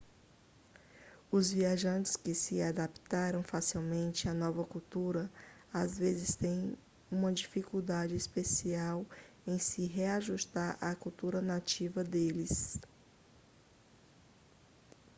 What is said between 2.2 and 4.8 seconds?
se adaptaram facilmente à nova